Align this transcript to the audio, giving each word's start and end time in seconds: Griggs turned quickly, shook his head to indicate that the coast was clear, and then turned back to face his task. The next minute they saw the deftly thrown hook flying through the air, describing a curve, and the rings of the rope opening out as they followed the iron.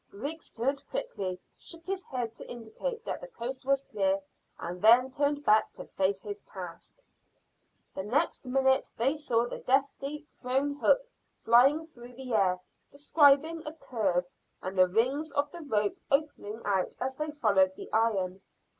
Griggs 0.09 0.49
turned 0.49 0.83
quickly, 0.89 1.39
shook 1.59 1.85
his 1.85 2.03
head 2.05 2.33
to 2.33 2.49
indicate 2.51 3.05
that 3.05 3.21
the 3.21 3.27
coast 3.27 3.63
was 3.67 3.83
clear, 3.83 4.19
and 4.57 4.81
then 4.81 5.11
turned 5.11 5.45
back 5.45 5.71
to 5.73 5.85
face 5.89 6.23
his 6.23 6.41
task. 6.41 6.95
The 7.93 8.01
next 8.01 8.47
minute 8.47 8.89
they 8.97 9.13
saw 9.13 9.45
the 9.45 9.59
deftly 9.59 10.25
thrown 10.41 10.73
hook 10.79 11.01
flying 11.45 11.85
through 11.85 12.15
the 12.15 12.33
air, 12.33 12.59
describing 12.89 13.61
a 13.67 13.73
curve, 13.75 14.25
and 14.59 14.75
the 14.75 14.87
rings 14.87 15.31
of 15.33 15.51
the 15.51 15.61
rope 15.61 15.97
opening 16.09 16.63
out 16.65 16.95
as 16.99 17.15
they 17.17 17.29
followed 17.29 17.75
the 17.75 17.91
iron. 17.93 18.41